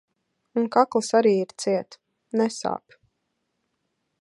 [0.61, 1.99] Un kakls arī ir ciet-
[2.41, 2.99] nesāp.